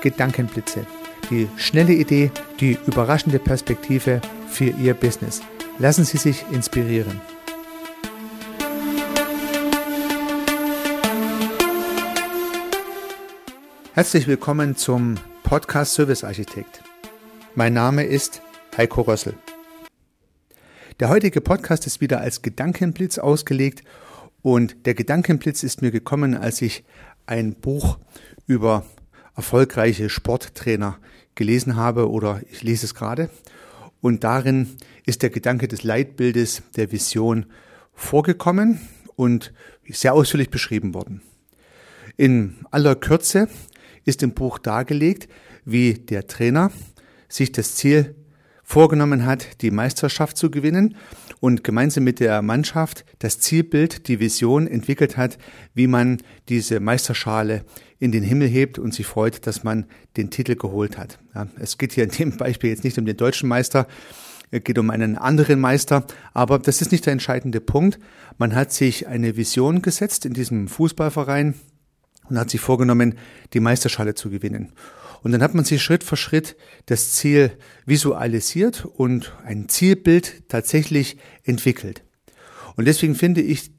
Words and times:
Gedankenblitze. 0.00 0.86
Die 1.30 1.48
schnelle 1.56 1.92
Idee, 1.92 2.30
die 2.60 2.78
überraschende 2.86 3.38
Perspektive 3.38 4.20
für 4.48 4.70
Ihr 4.70 4.94
Business. 4.94 5.42
Lassen 5.78 6.04
Sie 6.04 6.18
sich 6.18 6.44
inspirieren. 6.52 7.20
Herzlich 13.92 14.26
willkommen 14.26 14.76
zum 14.76 15.16
Podcast 15.42 15.94
Service 15.94 16.22
Architekt. 16.22 16.82
Mein 17.54 17.72
Name 17.72 18.04
ist 18.04 18.42
Heiko 18.76 19.02
Rössel. 19.02 19.34
Der 21.00 21.08
heutige 21.08 21.40
Podcast 21.40 21.86
ist 21.86 22.00
wieder 22.00 22.20
als 22.20 22.42
Gedankenblitz 22.42 23.18
ausgelegt 23.18 23.82
und 24.42 24.86
der 24.86 24.94
Gedankenblitz 24.94 25.62
ist 25.62 25.82
mir 25.82 25.90
gekommen, 25.90 26.36
als 26.36 26.62
ich 26.62 26.84
ein 27.26 27.54
Buch 27.54 27.98
über 28.46 28.84
erfolgreiche 29.38 30.10
Sporttrainer 30.10 30.98
gelesen 31.36 31.76
habe 31.76 32.10
oder 32.10 32.42
ich 32.50 32.64
lese 32.64 32.86
es 32.86 32.94
gerade. 32.96 33.30
Und 34.00 34.24
darin 34.24 34.76
ist 35.06 35.22
der 35.22 35.30
Gedanke 35.30 35.68
des 35.68 35.84
Leitbildes 35.84 36.62
der 36.74 36.90
Vision 36.90 37.46
vorgekommen 37.94 38.80
und 39.14 39.52
sehr 39.88 40.12
ausführlich 40.12 40.50
beschrieben 40.50 40.92
worden. 40.92 41.22
In 42.16 42.56
aller 42.72 42.96
Kürze 42.96 43.48
ist 44.04 44.24
im 44.24 44.34
Buch 44.34 44.58
dargelegt, 44.58 45.28
wie 45.64 45.94
der 45.94 46.26
Trainer 46.26 46.72
sich 47.28 47.52
das 47.52 47.76
Ziel 47.76 48.16
vorgenommen 48.68 49.24
hat, 49.24 49.62
die 49.62 49.70
Meisterschaft 49.70 50.36
zu 50.36 50.50
gewinnen 50.50 50.94
und 51.40 51.64
gemeinsam 51.64 52.04
mit 52.04 52.20
der 52.20 52.42
Mannschaft 52.42 53.06
das 53.18 53.40
Zielbild, 53.40 54.08
die 54.08 54.20
Vision 54.20 54.66
entwickelt 54.66 55.16
hat, 55.16 55.38
wie 55.72 55.86
man 55.86 56.18
diese 56.50 56.78
Meisterschale 56.78 57.64
in 57.98 58.12
den 58.12 58.22
Himmel 58.22 58.46
hebt 58.46 58.78
und 58.78 58.92
sich 58.92 59.06
freut, 59.06 59.46
dass 59.46 59.64
man 59.64 59.86
den 60.18 60.28
Titel 60.28 60.54
geholt 60.54 60.98
hat. 60.98 61.18
Ja, 61.34 61.46
es 61.58 61.78
geht 61.78 61.94
hier 61.94 62.04
in 62.04 62.10
dem 62.10 62.36
Beispiel 62.36 62.68
jetzt 62.68 62.84
nicht 62.84 62.98
um 62.98 63.06
den 63.06 63.16
deutschen 63.16 63.48
Meister, 63.48 63.88
es 64.50 64.62
geht 64.62 64.78
um 64.78 64.90
einen 64.90 65.16
anderen 65.16 65.60
Meister, 65.60 66.06
aber 66.34 66.58
das 66.58 66.82
ist 66.82 66.92
nicht 66.92 67.06
der 67.06 67.14
entscheidende 67.14 67.62
Punkt. 67.62 67.98
Man 68.36 68.54
hat 68.54 68.70
sich 68.70 69.06
eine 69.06 69.38
Vision 69.38 69.80
gesetzt 69.80 70.26
in 70.26 70.34
diesem 70.34 70.68
Fußballverein 70.68 71.54
und 72.28 72.38
hat 72.38 72.50
sich 72.50 72.60
vorgenommen, 72.60 73.14
die 73.54 73.60
Meisterschale 73.60 74.14
zu 74.14 74.28
gewinnen. 74.28 74.74
Und 75.22 75.32
dann 75.32 75.42
hat 75.42 75.54
man 75.54 75.64
sich 75.64 75.82
Schritt 75.82 76.04
für 76.04 76.16
Schritt 76.16 76.56
das 76.86 77.12
Ziel 77.12 77.52
visualisiert 77.86 78.84
und 78.84 79.32
ein 79.44 79.68
Zielbild 79.68 80.48
tatsächlich 80.48 81.16
entwickelt. 81.44 82.04
Und 82.76 82.86
deswegen 82.86 83.14
finde 83.14 83.40
ich 83.40 83.72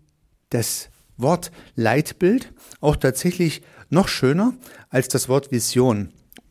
das 0.49 0.89
Wort 1.17 1.51
Leitbild 1.75 2.53
auch 2.81 2.95
tatsächlich 2.95 3.61
noch 3.89 4.07
schöner 4.07 4.53
als 4.89 5.07
das 5.07 5.29
Wort 5.29 5.51
Vision. 5.51 6.09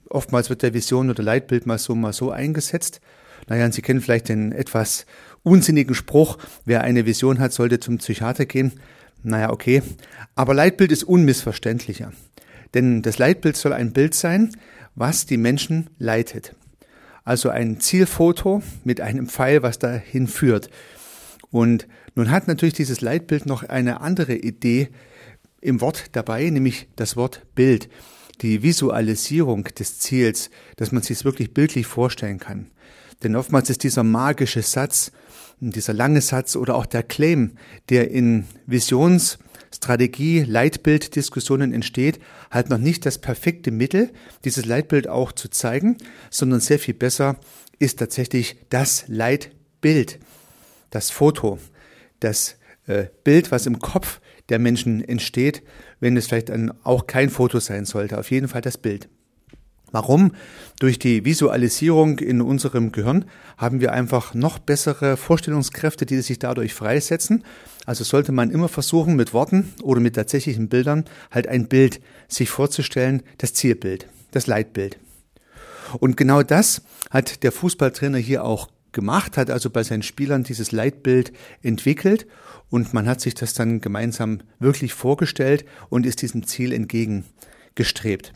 Oftmals 0.08 0.48
wird 0.48 0.62
der 0.62 0.74
Vision 0.74 1.10
oder 1.10 1.22
Leitbild 1.22 1.66
mal 1.66 1.78
so, 1.78 1.94
mal 1.94 2.12
so 2.12 2.30
eingesetzt. 2.30 3.00
Naja, 3.48 3.70
Sie 3.70 3.82
kennen 3.82 4.00
vielleicht 4.00 4.28
den 4.28 4.52
etwas 4.52 5.06
unsinnigen 5.42 5.94
Spruch, 5.94 6.38
wer 6.64 6.82
eine 6.82 7.06
Vision 7.06 7.38
hat, 7.38 7.52
sollte 7.52 7.80
zum 7.80 7.98
Psychiater 7.98 8.46
gehen. 8.46 8.72
Naja, 9.22 9.50
okay. 9.50 9.82
Aber 10.34 10.54
Leitbild 10.54 10.92
ist 10.92 11.04
unmissverständlicher. 11.04 12.12
Denn 12.74 13.02
das 13.02 13.18
Leitbild 13.18 13.56
soll 13.56 13.72
ein 13.72 13.92
Bild 13.92 14.14
sein, 14.14 14.52
was 14.98 15.26
die 15.26 15.36
Menschen 15.36 15.90
leitet. 15.98 16.54
Also 17.24 17.50
ein 17.50 17.80
Zielfoto 17.80 18.62
mit 18.84 19.00
einem 19.00 19.28
Pfeil, 19.28 19.62
was 19.62 19.78
dahin 19.78 20.26
führt. 20.26 20.70
Und 21.50 21.86
nun 22.14 22.30
hat 22.30 22.48
natürlich 22.48 22.74
dieses 22.74 23.00
Leitbild 23.00 23.46
noch 23.46 23.62
eine 23.62 24.00
andere 24.00 24.34
Idee 24.34 24.88
im 25.60 25.80
Wort 25.80 26.04
dabei, 26.12 26.48
nämlich 26.50 26.88
das 26.96 27.16
Wort 27.16 27.42
Bild, 27.54 27.88
die 28.40 28.62
Visualisierung 28.62 29.64
des 29.64 29.98
Ziels, 29.98 30.50
dass 30.76 30.92
man 30.92 31.02
sich 31.02 31.18
es 31.18 31.24
wirklich 31.24 31.52
bildlich 31.54 31.86
vorstellen 31.86 32.38
kann. 32.38 32.70
Denn 33.22 33.36
oftmals 33.36 33.68
ist 33.70 33.82
dieser 33.82 34.04
magische 34.04 34.62
Satz, 34.62 35.12
dieser 35.60 35.92
lange 35.92 36.20
Satz 36.20 36.56
oder 36.56 36.74
auch 36.76 36.86
der 36.86 37.02
Claim, 37.02 37.52
der 37.88 38.10
in 38.10 38.44
Visions 38.66 39.38
Strategie, 39.74 40.42
Leitbild, 40.42 41.14
Diskussionen 41.14 41.72
entsteht, 41.72 42.20
halt 42.50 42.70
noch 42.70 42.78
nicht 42.78 43.04
das 43.04 43.18
perfekte 43.18 43.70
Mittel, 43.70 44.10
dieses 44.44 44.64
Leitbild 44.64 45.08
auch 45.08 45.32
zu 45.32 45.48
zeigen, 45.48 45.98
sondern 46.30 46.60
sehr 46.60 46.78
viel 46.78 46.94
besser 46.94 47.36
ist 47.78 47.98
tatsächlich 47.98 48.56
das 48.70 49.04
Leitbild, 49.08 50.18
das 50.90 51.10
Foto, 51.10 51.58
das 52.20 52.56
äh, 52.86 53.06
Bild, 53.24 53.52
was 53.52 53.66
im 53.66 53.78
Kopf 53.78 54.20
der 54.48 54.58
Menschen 54.58 55.06
entsteht, 55.06 55.62
wenn 56.00 56.16
es 56.16 56.26
vielleicht 56.26 56.48
dann 56.48 56.72
auch 56.82 57.06
kein 57.06 57.28
Foto 57.28 57.60
sein 57.60 57.84
sollte. 57.84 58.18
Auf 58.18 58.30
jeden 58.30 58.48
Fall 58.48 58.62
das 58.62 58.78
Bild. 58.78 59.08
Warum? 59.90 60.32
Durch 60.80 60.98
die 60.98 61.24
Visualisierung 61.24 62.18
in 62.18 62.42
unserem 62.42 62.92
Gehirn 62.92 63.24
haben 63.56 63.80
wir 63.80 63.92
einfach 63.92 64.34
noch 64.34 64.58
bessere 64.58 65.16
Vorstellungskräfte, 65.16 66.04
die 66.04 66.20
sich 66.20 66.38
dadurch 66.38 66.74
freisetzen. 66.74 67.44
Also 67.86 68.04
sollte 68.04 68.32
man 68.32 68.50
immer 68.50 68.68
versuchen, 68.68 69.16
mit 69.16 69.32
Worten 69.32 69.72
oder 69.82 70.00
mit 70.00 70.16
tatsächlichen 70.16 70.68
Bildern 70.68 71.04
halt 71.30 71.48
ein 71.48 71.68
Bild 71.68 72.00
sich 72.28 72.50
vorzustellen, 72.50 73.22
das 73.38 73.54
Zielbild, 73.54 74.08
das 74.30 74.46
Leitbild. 74.46 74.98
Und 75.98 76.18
genau 76.18 76.42
das 76.42 76.82
hat 77.10 77.42
der 77.42 77.52
Fußballtrainer 77.52 78.18
hier 78.18 78.44
auch 78.44 78.68
gemacht, 78.92 79.36
hat 79.36 79.50
also 79.50 79.70
bei 79.70 79.82
seinen 79.82 80.02
Spielern 80.02 80.44
dieses 80.44 80.72
Leitbild 80.72 81.32
entwickelt 81.62 82.26
und 82.70 82.92
man 82.92 83.08
hat 83.08 83.20
sich 83.20 83.34
das 83.34 83.54
dann 83.54 83.80
gemeinsam 83.80 84.40
wirklich 84.58 84.92
vorgestellt 84.92 85.64
und 85.88 86.04
ist 86.04 86.22
diesem 86.22 86.46
Ziel 86.46 86.72
entgegengestrebt. 86.72 88.32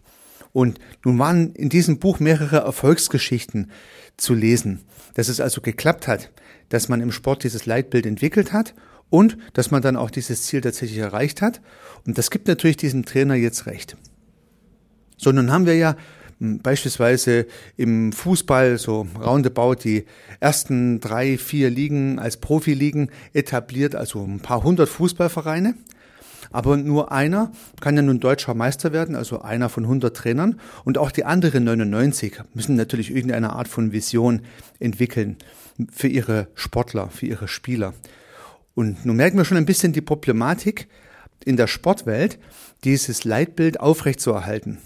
Und 0.52 0.78
nun 1.04 1.18
waren 1.18 1.54
in 1.54 1.68
diesem 1.68 1.98
Buch 1.98 2.20
mehrere 2.20 2.58
Erfolgsgeschichten 2.58 3.70
zu 4.16 4.34
lesen, 4.34 4.80
dass 5.14 5.28
es 5.28 5.40
also 5.40 5.60
geklappt 5.60 6.06
hat, 6.06 6.30
dass 6.68 6.88
man 6.88 7.00
im 7.00 7.12
Sport 7.12 7.44
dieses 7.44 7.66
Leitbild 7.66 8.06
entwickelt 8.06 8.52
hat 8.52 8.74
und 9.10 9.36
dass 9.52 9.70
man 9.70 9.82
dann 9.82 9.96
auch 9.96 10.10
dieses 10.10 10.42
Ziel 10.44 10.60
tatsächlich 10.60 10.98
erreicht 10.98 11.42
hat. 11.42 11.60
Und 12.06 12.18
das 12.18 12.30
gibt 12.30 12.48
natürlich 12.48 12.76
diesem 12.76 13.04
Trainer 13.04 13.34
jetzt 13.34 13.66
recht. 13.66 13.96
So, 15.16 15.32
nun 15.32 15.52
haben 15.52 15.66
wir 15.66 15.76
ja 15.76 15.96
hm, 16.38 16.60
beispielsweise 16.60 17.46
im 17.76 18.12
Fußball 18.12 18.78
so 18.78 19.06
roundabout 19.20 19.76
die 19.84 20.06
ersten 20.40 20.98
drei, 21.00 21.38
vier 21.38 21.70
Ligen 21.70 22.18
als 22.18 22.38
Profiligen 22.38 23.10
etabliert, 23.32 23.94
also 23.94 24.24
ein 24.24 24.40
paar 24.40 24.64
hundert 24.64 24.88
Fußballvereine. 24.88 25.74
Aber 26.52 26.76
nur 26.76 27.10
einer 27.10 27.50
kann 27.80 27.96
ja 27.96 28.02
nun 28.02 28.20
deutscher 28.20 28.54
Meister 28.54 28.92
werden, 28.92 29.16
also 29.16 29.42
einer 29.42 29.68
von 29.68 29.84
100 29.84 30.16
Trainern. 30.16 30.60
Und 30.84 30.98
auch 30.98 31.10
die 31.10 31.24
anderen 31.24 31.64
99 31.64 32.40
müssen 32.54 32.76
natürlich 32.76 33.14
irgendeine 33.14 33.54
Art 33.54 33.68
von 33.68 33.92
Vision 33.92 34.42
entwickeln 34.78 35.36
für 35.90 36.08
ihre 36.08 36.48
Sportler, 36.54 37.08
für 37.08 37.26
ihre 37.26 37.48
Spieler. 37.48 37.94
Und 38.74 39.04
nun 39.04 39.16
merken 39.16 39.36
wir 39.36 39.44
schon 39.44 39.56
ein 39.56 39.66
bisschen 39.66 39.92
die 39.92 40.00
Problematik 40.00 40.88
in 41.44 41.56
der 41.56 41.66
Sportwelt, 41.66 42.38
dieses 42.84 43.24
Leitbild 43.24 43.80
aufrechtzuerhalten. 43.80 44.78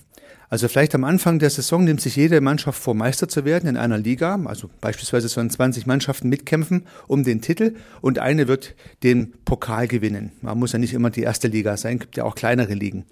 Also 0.49 0.69
vielleicht 0.69 0.95
am 0.95 1.05
Anfang 1.05 1.39
der 1.39 1.51
Saison 1.51 1.85
nimmt 1.85 2.01
sich 2.01 2.17
jede 2.17 2.41
Mannschaft 2.41 2.81
vor, 2.81 2.95
Meister 2.95 3.29
zu 3.29 3.45
werden 3.45 3.69
in 3.69 3.77
einer 3.77 3.99
Liga. 3.99 4.39
Also 4.45 4.71
beispielsweise 4.81 5.29
sollen 5.29 5.51
20 5.51 5.87
Mannschaften 5.87 6.29
mitkämpfen 6.29 6.87
um 7.09 7.25
den 7.25 7.41
Titel 7.41 7.75
und 8.01 8.19
eine 8.19 8.47
wird 8.47 8.75
den 9.03 9.33
Pokal 9.45 9.89
gewinnen. 9.89 10.33
Man 10.43 10.59
muss 10.59 10.73
ja 10.73 10.79
nicht 10.79 10.95
immer 10.95 11.11
die 11.11 11.23
erste 11.23 11.49
Liga 11.49 11.77
sein, 11.77 11.99
gibt 11.99 12.17
ja 12.17 12.25
auch 12.25 12.35
kleinere 12.35 12.75
Ligen. 12.75 13.05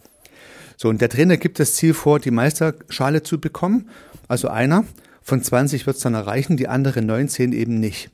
So, 0.77 0.89
und 0.89 1.01
der 1.01 1.09
Trainer 1.09 1.37
gibt 1.37 1.61
das 1.61 1.75
Ziel 1.75 1.95
vor, 1.95 2.19
die 2.19 2.31
Meisterschale 2.31 3.23
zu 3.23 3.41
bekommen. 3.41 3.89
Also 4.29 4.49
einer 4.49 4.85
von 5.23 5.43
20 5.43 5.87
wird 5.87 5.97
es 5.97 6.03
dann 6.03 6.15
erreichen, 6.15 6.57
die 6.57 6.69
anderen 6.69 7.07
19 7.07 7.53
eben 7.53 7.81
nicht. 7.81 8.11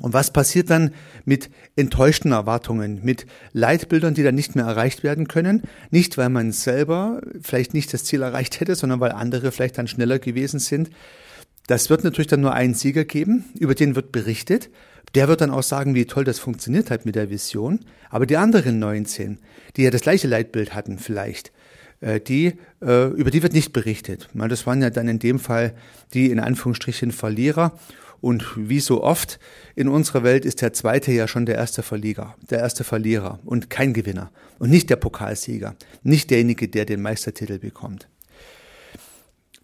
Und 0.00 0.12
was 0.12 0.32
passiert 0.32 0.70
dann 0.70 0.92
mit 1.24 1.50
enttäuschten 1.76 2.32
Erwartungen, 2.32 3.00
mit 3.02 3.26
Leitbildern, 3.52 4.14
die 4.14 4.22
dann 4.22 4.34
nicht 4.34 4.54
mehr 4.54 4.64
erreicht 4.64 5.02
werden 5.02 5.26
können? 5.26 5.62
Nicht, 5.90 6.16
weil 6.18 6.28
man 6.28 6.52
selber 6.52 7.20
vielleicht 7.40 7.74
nicht 7.74 7.92
das 7.92 8.04
Ziel 8.04 8.22
erreicht 8.22 8.60
hätte, 8.60 8.76
sondern 8.76 9.00
weil 9.00 9.12
andere 9.12 9.50
vielleicht 9.50 9.78
dann 9.78 9.88
schneller 9.88 10.18
gewesen 10.18 10.60
sind. 10.60 10.90
Das 11.66 11.90
wird 11.90 12.04
natürlich 12.04 12.28
dann 12.28 12.40
nur 12.40 12.54
einen 12.54 12.74
Sieger 12.74 13.04
geben, 13.04 13.44
über 13.58 13.74
den 13.74 13.94
wird 13.96 14.12
berichtet. 14.12 14.70
Der 15.14 15.28
wird 15.28 15.40
dann 15.40 15.50
auch 15.50 15.62
sagen, 15.62 15.94
wie 15.94 16.06
toll 16.06 16.24
das 16.24 16.38
funktioniert 16.38 16.90
hat 16.90 17.04
mit 17.04 17.14
der 17.14 17.30
Vision. 17.30 17.80
Aber 18.10 18.26
die 18.26 18.36
anderen 18.36 18.78
19, 18.78 19.38
die 19.76 19.82
ja 19.82 19.90
das 19.90 20.02
gleiche 20.02 20.28
Leitbild 20.28 20.74
hatten 20.74 20.98
vielleicht, 20.98 21.52
äh, 22.00 22.20
die, 22.20 22.54
äh, 22.80 23.08
über 23.08 23.30
die 23.30 23.42
wird 23.42 23.52
nicht 23.52 23.72
berichtet. 23.72 24.28
Das 24.32 24.66
waren 24.66 24.80
ja 24.80 24.90
dann 24.90 25.08
in 25.08 25.18
dem 25.18 25.38
Fall 25.38 25.74
die 26.14 26.30
in 26.30 26.40
Anführungsstrichen 26.40 27.12
Verlierer. 27.12 27.78
Und 28.20 28.44
wie 28.56 28.80
so 28.80 29.02
oft 29.02 29.38
in 29.76 29.88
unserer 29.88 30.22
Welt 30.24 30.44
ist 30.44 30.60
der 30.60 30.72
Zweite 30.72 31.12
ja 31.12 31.28
schon 31.28 31.46
der 31.46 31.54
erste 31.54 31.82
Verlierer, 31.82 32.34
der 32.50 32.58
erste 32.58 32.84
Verlierer 32.84 33.38
und 33.44 33.70
kein 33.70 33.92
Gewinner 33.92 34.30
und 34.58 34.70
nicht 34.70 34.90
der 34.90 34.96
Pokalsieger, 34.96 35.76
nicht 36.02 36.30
derjenige, 36.30 36.68
der 36.68 36.84
den 36.84 37.00
Meistertitel 37.00 37.58
bekommt. 37.58 38.08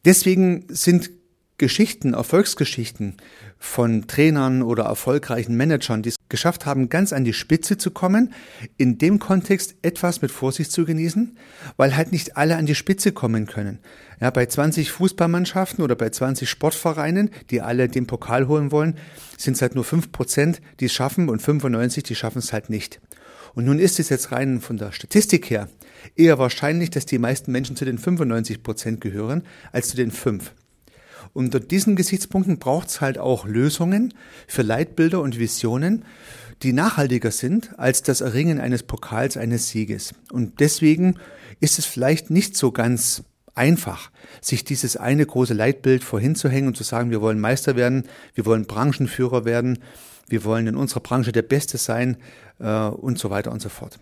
Deswegen 0.05 0.67
sind 0.69 1.11
Geschichten, 1.57 2.15
Erfolgsgeschichten 2.15 3.17
von 3.59 4.07
Trainern 4.07 4.63
oder 4.63 4.85
erfolgreichen 4.85 5.57
Managern, 5.57 6.03
die 6.03 6.13
geschafft 6.35 6.67
haben, 6.67 6.89
ganz 6.89 7.13
an 7.13 7.23
die 7.23 7.33
Spitze 7.33 7.79
zu 7.79 7.93
kommen, 7.93 8.35
in 8.77 8.99
dem 8.99 9.21
Kontext 9.21 9.77
etwas 9.83 10.21
mit 10.21 10.33
Vorsicht 10.33 10.73
zu 10.73 10.85
genießen, 10.85 11.39
weil 11.77 11.97
halt 11.97 12.11
nicht 12.11 12.37
alle 12.37 12.57
an 12.57 12.67
die 12.67 12.75
Spitze 12.75 13.13
kommen 13.13 13.47
können. 13.47 13.79
Ja, 14.21 14.31
bei 14.31 14.47
20 14.47 14.91
Fußballmannschaften 14.91 15.85
oder 15.85 15.95
bei 15.95 16.11
20 16.11 16.51
Sportvereinen, 16.51 17.31
die 17.51 17.61
alle 17.61 17.89
den 17.89 18.09
Pokal 18.09 18.49
holen 18.49 18.73
wollen, 18.73 18.99
sind 19.39 19.55
es 19.55 19.63
halt 19.63 19.77
nur 19.77 19.85
5 19.85 20.11
Prozent, 20.11 20.61
die 20.81 20.87
es 20.87 20.93
schaffen 20.93 21.29
und 21.29 21.41
95, 21.41 22.03
die 22.03 22.17
schaffen 22.17 22.39
es 22.39 22.53
halt 22.53 22.69
nicht. 22.69 23.01
Und 23.55 23.65
nun 23.65 23.79
ist 23.79 24.01
es 24.01 24.09
jetzt 24.09 24.33
rein 24.33 24.61
von 24.61 24.77
der 24.77 24.91
Statistik 24.91 25.49
her 25.51 25.69
eher 26.17 26.39
wahrscheinlich, 26.41 26.91
dass 26.91 27.07
die 27.07 27.19
meisten 27.19 27.53
Menschen 27.53 27.77
zu 27.77 27.85
den 27.85 27.99
95 27.99 28.65
Prozent 28.65 29.01
gehören, 29.01 29.45
als 29.71 29.89
zu 29.89 29.97
den 29.97 30.11
5. 30.11 30.53
Unter 31.35 31.59
diesen 31.59 31.97
Gesichtspunkten 31.97 32.59
braucht 32.59 32.89
es 32.89 33.01
halt 33.01 33.19
auch 33.19 33.45
Lösungen 33.45 34.15
für 34.47 34.63
Leitbilder 34.63 35.21
und 35.21 35.39
Visionen, 35.39 36.05
die 36.63 36.73
nachhaltiger 36.73 37.33
sind 37.33 37.77
als 37.77 38.03
das 38.03 38.21
Erringen 38.21 38.61
eines 38.61 38.85
Pokals, 38.85 39.37
eines 39.37 39.69
Sieges. 39.69 40.15
Und 40.31 40.61
deswegen 40.61 41.19
ist 41.59 41.81
es 41.81 41.87
vielleicht 41.87 42.31
nicht 42.31 42.57
so 42.57 42.71
ganz 42.71 43.25
einfach, 43.57 44.13
sich 44.41 44.65
dieses 44.65 44.97
eine 44.97 45.27
große 45.27 45.55
Leitbild 45.55 46.05
vorhinzuhängen 46.05 46.69
und 46.69 46.77
zu 46.77 46.85
sagen, 46.85 47.11
wir 47.11 47.21
wollen 47.21 47.41
Meister 47.41 47.75
werden, 47.75 48.05
wir 48.35 48.47
wollen 48.47 48.67
Branchenführer 48.67 49.45
werden, 49.45 49.81
wir 50.29 50.45
wollen 50.45 50.69
in 50.69 50.77
unserer 50.77 51.01
Branche 51.01 51.33
der 51.33 51.43
Beste 51.43 51.79
sein 51.79 52.17
äh, 52.61 52.87
und 52.87 53.19
so 53.19 53.31
weiter 53.31 53.51
und 53.51 53.61
so 53.61 53.69
fort. 53.69 53.99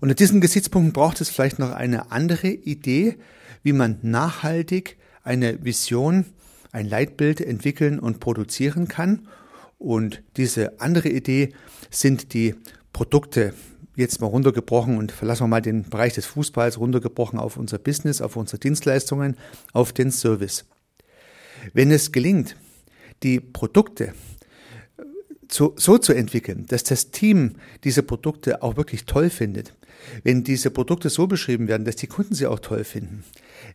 Unter 0.00 0.16
diesen 0.16 0.40
Gesichtspunkten 0.40 0.92
braucht 0.92 1.20
es 1.20 1.30
vielleicht 1.30 1.60
noch 1.60 1.72
eine 1.72 2.10
andere 2.10 2.48
Idee, 2.48 3.18
wie 3.62 3.72
man 3.72 3.98
nachhaltig 4.02 4.96
eine 5.30 5.64
Vision, 5.64 6.24
ein 6.72 6.88
Leitbild 6.88 7.40
entwickeln 7.40 8.00
und 8.00 8.18
produzieren 8.18 8.88
kann. 8.88 9.28
Und 9.78 10.22
diese 10.36 10.80
andere 10.80 11.08
Idee 11.08 11.50
sind 11.88 12.34
die 12.34 12.56
Produkte, 12.92 13.54
jetzt 13.94 14.20
mal 14.20 14.26
runtergebrochen 14.26 14.98
und 14.98 15.12
verlassen 15.12 15.44
wir 15.44 15.48
mal 15.48 15.62
den 15.62 15.84
Bereich 15.88 16.14
des 16.14 16.26
Fußballs 16.26 16.78
runtergebrochen 16.78 17.38
auf 17.38 17.56
unser 17.56 17.78
Business, 17.78 18.20
auf 18.20 18.34
unsere 18.34 18.58
Dienstleistungen, 18.58 19.36
auf 19.72 19.92
den 19.92 20.10
Service. 20.10 20.64
Wenn 21.74 21.92
es 21.92 22.10
gelingt, 22.10 22.56
die 23.22 23.38
Produkte 23.38 24.14
so, 25.48 25.74
so 25.76 25.98
zu 25.98 26.12
entwickeln, 26.12 26.66
dass 26.68 26.82
das 26.82 27.10
Team 27.10 27.56
diese 27.84 28.02
Produkte 28.02 28.62
auch 28.62 28.76
wirklich 28.76 29.04
toll 29.04 29.30
findet, 29.30 29.74
wenn 30.22 30.44
diese 30.44 30.70
Produkte 30.70 31.10
so 31.10 31.26
beschrieben 31.26 31.68
werden, 31.68 31.84
dass 31.84 31.96
die 31.96 32.06
Kunden 32.06 32.34
sie 32.34 32.46
auch 32.46 32.60
toll 32.60 32.84
finden, 32.84 33.24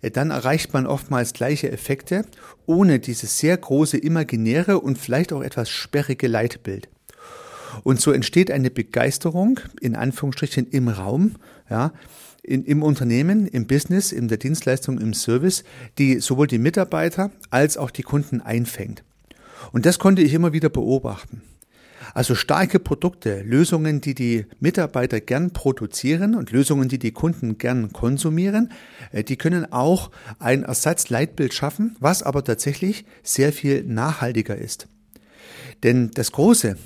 äh, 0.02 0.12
dann 0.12 0.32
erreicht 0.32 0.74
man 0.74 0.88
oftmals 0.88 1.34
gleiche 1.34 1.72
Effekte, 1.72 2.26
ohne 2.66 3.00
dieses 3.00 3.38
sehr 3.40 3.58
große 3.58 3.98
imaginäre 3.98 4.80
und 4.80 4.98
vielleicht 4.98 5.34
auch 5.34 5.42
etwas 5.42 5.70
sperrige 5.70 6.28
Leitbild. 6.28 6.90
Und 7.84 8.00
so 8.00 8.12
entsteht 8.12 8.52
eine 8.52 8.72
Begeisterung, 8.72 9.60
in 9.82 9.96
Anführungsstrichen, 9.96 10.68
im 10.68 10.88
Raum, 10.88 11.36
ja, 11.70 11.92
in, 12.42 12.64
im 12.64 12.84
Unternehmen, 12.84 13.48
im 13.48 13.68
Business, 13.68 14.12
in 14.12 14.28
der 14.28 14.38
Dienstleistung, 14.38 15.00
im 15.00 15.14
Service, 15.14 15.64
die 15.98 16.20
sowohl 16.20 16.48
die 16.48 16.60
Mitarbeiter 16.60 17.32
als 17.50 17.78
auch 17.78 17.92
die 17.92 18.04
Kunden 18.04 18.40
einfängt. 18.42 19.04
Und 19.72 19.86
das 19.86 20.00
konnte 20.00 20.22
ich 20.22 20.34
immer 20.34 20.54
wieder 20.54 20.70
beobachten. 20.70 21.42
Also 22.14 22.36
starke 22.36 22.80
Produkte, 22.80 23.42
Lösungen, 23.42 24.02
die 24.02 24.16
die 24.16 24.46
Mitarbeiter 24.60 25.20
gern 25.20 25.52
produzieren 25.52 26.36
und 26.36 26.52
Lösungen, 26.52 26.88
die 26.88 27.00
die 27.00 27.12
Kunden 27.12 27.58
gern 27.58 27.92
konsumieren, 27.94 28.72
äh, 29.12 29.24
die 29.24 29.38
können 29.38 29.72
auch 29.72 30.12
ein 30.40 30.64
Ersatzleitbild 30.64 31.54
schaffen, 31.54 31.96
was 32.00 32.24
aber 32.24 32.44
tatsächlich 32.44 33.06
sehr 33.24 33.52
viel 33.52 33.84
nachhaltiger 33.84 34.58
ist. 34.58 34.88
Denn 35.84 36.12
das 36.14 36.32
große, 36.32 36.78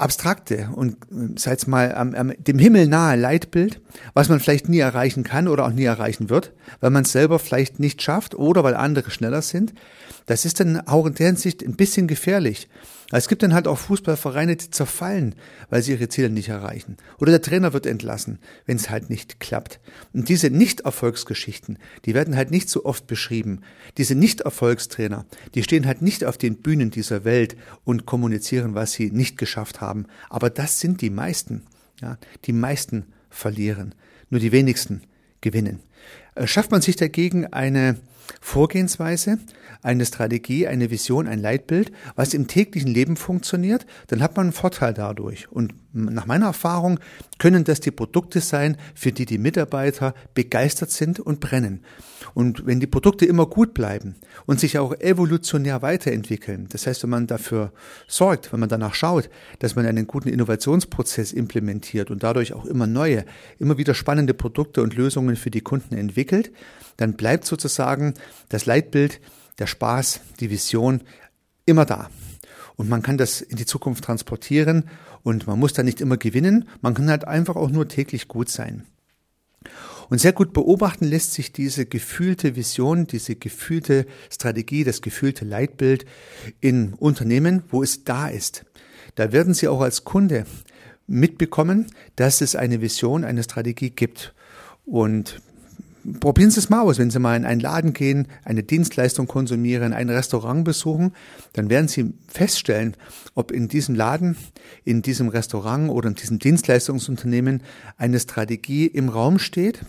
abstrakte 0.00 0.70
und 0.74 0.94
äh, 0.94 1.38
seid 1.38 1.66
mal 1.68 1.94
am, 1.94 2.14
am, 2.14 2.32
dem 2.38 2.58
Himmel 2.58 2.88
nahe 2.88 3.16
Leitbild, 3.16 3.80
was 4.14 4.28
man 4.28 4.40
vielleicht 4.40 4.68
nie 4.68 4.78
erreichen 4.78 5.22
kann 5.24 5.46
oder 5.46 5.66
auch 5.66 5.72
nie 5.72 5.84
erreichen 5.84 6.30
wird, 6.30 6.52
weil 6.80 6.90
man 6.90 7.02
es 7.02 7.12
selber 7.12 7.38
vielleicht 7.38 7.78
nicht 7.78 8.02
schafft 8.02 8.34
oder 8.34 8.64
weil 8.64 8.74
andere 8.74 9.10
schneller 9.10 9.42
sind, 9.42 9.74
das 10.26 10.44
ist 10.44 10.60
dann 10.60 10.86
auch 10.86 11.06
in 11.06 11.14
der 11.14 11.26
Hinsicht 11.26 11.62
ein 11.62 11.76
bisschen 11.76 12.06
gefährlich. 12.06 12.68
Es 13.12 13.26
gibt 13.26 13.42
dann 13.42 13.54
halt 13.54 13.66
auch 13.66 13.78
Fußballvereine, 13.78 14.56
die 14.56 14.70
zerfallen, 14.70 15.34
weil 15.68 15.82
sie 15.82 15.92
ihre 15.92 16.08
Ziele 16.08 16.30
nicht 16.30 16.48
erreichen. 16.48 16.96
Oder 17.18 17.32
der 17.32 17.42
Trainer 17.42 17.72
wird 17.72 17.86
entlassen, 17.86 18.38
wenn 18.66 18.76
es 18.76 18.88
halt 18.88 19.10
nicht 19.10 19.40
klappt. 19.40 19.80
Und 20.12 20.28
diese 20.28 20.50
Nicht-Erfolgsgeschichten, 20.50 21.78
die 22.04 22.14
werden 22.14 22.36
halt 22.36 22.52
nicht 22.52 22.68
so 22.68 22.84
oft 22.84 23.08
beschrieben. 23.08 23.62
Diese 23.98 24.14
Nicht-Erfolgstrainer, 24.14 25.26
die 25.54 25.64
stehen 25.64 25.86
halt 25.86 26.02
nicht 26.02 26.24
auf 26.24 26.38
den 26.38 26.56
Bühnen 26.56 26.90
dieser 26.90 27.24
Welt 27.24 27.56
und 27.84 28.06
kommunizieren, 28.06 28.74
was 28.74 28.92
sie 28.92 29.10
nicht 29.10 29.36
geschafft 29.36 29.80
haben. 29.80 30.06
Aber 30.28 30.48
das 30.48 30.78
sind 30.78 31.00
die 31.00 31.10
meisten. 31.10 31.62
Ja, 32.00 32.16
die 32.44 32.52
meisten 32.52 33.06
verlieren. 33.28 33.94
Nur 34.30 34.40
die 34.40 34.52
wenigsten 34.52 35.02
gewinnen. 35.40 35.80
Äh, 36.34 36.46
schafft 36.46 36.70
man 36.70 36.80
sich 36.80 36.96
dagegen 36.96 37.46
eine 37.46 37.96
Vorgehensweise, 38.40 39.38
eine 39.82 40.04
Strategie, 40.04 40.66
eine 40.66 40.90
Vision, 40.90 41.26
ein 41.26 41.40
Leitbild, 41.40 41.92
was 42.16 42.34
im 42.34 42.46
täglichen 42.46 42.92
Leben 42.92 43.16
funktioniert, 43.16 43.86
dann 44.08 44.22
hat 44.22 44.36
man 44.36 44.46
einen 44.46 44.52
Vorteil 44.52 44.94
dadurch. 44.94 45.50
Und 45.50 45.74
nach 45.92 46.26
meiner 46.26 46.46
Erfahrung 46.46 47.00
können 47.38 47.64
das 47.64 47.80
die 47.80 47.90
Produkte 47.90 48.40
sein, 48.40 48.76
für 48.94 49.12
die 49.12 49.26
die 49.26 49.38
Mitarbeiter 49.38 50.14
begeistert 50.34 50.90
sind 50.90 51.18
und 51.18 51.40
brennen. 51.40 51.80
Und 52.34 52.66
wenn 52.66 52.80
die 52.80 52.86
Produkte 52.86 53.24
immer 53.24 53.46
gut 53.46 53.74
bleiben 53.74 54.14
und 54.46 54.60
sich 54.60 54.78
auch 54.78 54.94
evolutionär 55.00 55.82
weiterentwickeln, 55.82 56.68
das 56.70 56.86
heißt, 56.86 57.02
wenn 57.02 57.10
man 57.10 57.26
dafür 57.26 57.72
sorgt, 58.06 58.52
wenn 58.52 58.60
man 58.60 58.68
danach 58.68 58.94
schaut, 58.94 59.30
dass 59.58 59.74
man 59.74 59.86
einen 59.86 60.06
guten 60.06 60.28
Innovationsprozess 60.28 61.32
implementiert 61.32 62.10
und 62.10 62.22
dadurch 62.22 62.52
auch 62.52 62.66
immer 62.66 62.86
neue, 62.86 63.24
immer 63.58 63.78
wieder 63.78 63.94
spannende 63.94 64.34
Produkte 64.34 64.82
und 64.82 64.94
Lösungen 64.94 65.36
für 65.36 65.50
die 65.50 65.62
Kunden 65.62 65.96
entwickelt, 65.96 66.52
dann 66.98 67.14
bleibt 67.14 67.46
sozusagen 67.46 68.14
das 68.48 68.66
Leitbild, 68.66 69.20
der 69.58 69.66
Spaß, 69.66 70.20
die 70.40 70.50
Vision 70.50 71.02
immer 71.66 71.84
da. 71.84 72.10
Und 72.76 72.88
man 72.88 73.02
kann 73.02 73.18
das 73.18 73.40
in 73.40 73.56
die 73.56 73.66
Zukunft 73.66 74.04
transportieren 74.04 74.88
und 75.22 75.46
man 75.46 75.58
muss 75.58 75.72
da 75.72 75.82
nicht 75.82 76.00
immer 76.00 76.16
gewinnen, 76.16 76.68
man 76.80 76.94
kann 76.94 77.10
halt 77.10 77.26
einfach 77.26 77.56
auch 77.56 77.70
nur 77.70 77.88
täglich 77.88 78.26
gut 78.26 78.48
sein. 78.48 78.86
Und 80.08 80.20
sehr 80.20 80.32
gut 80.32 80.52
beobachten 80.52 81.04
lässt 81.04 81.34
sich 81.34 81.52
diese 81.52 81.86
gefühlte 81.86 82.56
Vision, 82.56 83.06
diese 83.06 83.36
gefühlte 83.36 84.06
Strategie, 84.28 84.82
das 84.82 85.02
gefühlte 85.02 85.44
Leitbild 85.44 86.04
in 86.60 86.94
Unternehmen, 86.94 87.62
wo 87.68 87.82
es 87.82 88.02
da 88.02 88.28
ist. 88.28 88.64
Da 89.14 89.30
werden 89.32 89.54
Sie 89.54 89.68
auch 89.68 89.80
als 89.80 90.04
Kunde 90.04 90.46
mitbekommen, 91.06 91.86
dass 92.16 92.40
es 92.40 92.56
eine 92.56 92.80
Vision, 92.80 93.24
eine 93.24 93.42
Strategie 93.42 93.90
gibt. 93.90 94.34
Und 94.84 95.40
probieren 96.18 96.50
Sie 96.50 96.60
es 96.60 96.70
mal 96.70 96.82
aus. 96.82 96.98
Wenn 96.98 97.10
Sie 97.10 97.18
mal 97.18 97.36
in 97.36 97.44
einen 97.44 97.60
Laden 97.60 97.92
gehen, 97.92 98.28
eine 98.44 98.62
Dienstleistung 98.62 99.26
konsumieren, 99.26 99.92
ein 99.92 100.08
Restaurant 100.08 100.64
besuchen, 100.64 101.12
dann 101.52 101.70
werden 101.70 101.88
Sie 101.88 102.14
feststellen, 102.28 102.96
ob 103.34 103.52
in 103.52 103.68
diesem 103.68 103.94
Laden, 103.94 104.36
in 104.84 105.02
diesem 105.02 105.28
Restaurant 105.28 105.90
oder 105.90 106.08
in 106.08 106.14
diesem 106.14 106.38
Dienstleistungsunternehmen 106.38 107.62
eine 107.96 108.18
Strategie 108.18 108.86
im 108.86 109.08
Raum 109.08 109.38
steht 109.38 109.80